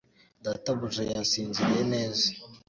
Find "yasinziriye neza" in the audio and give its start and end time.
1.11-2.25